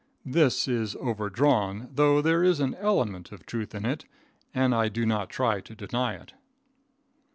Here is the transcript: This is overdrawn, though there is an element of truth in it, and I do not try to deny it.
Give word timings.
This 0.25 0.67
is 0.67 0.95
overdrawn, 0.99 1.89
though 1.93 2.23
there 2.23 2.43
is 2.43 2.59
an 2.59 2.73
element 2.73 3.31
of 3.31 3.45
truth 3.45 3.75
in 3.75 3.85
it, 3.85 4.05
and 4.51 4.73
I 4.73 4.89
do 4.89 5.05
not 5.05 5.29
try 5.29 5.61
to 5.61 5.75
deny 5.75 6.15
it. 6.15 6.33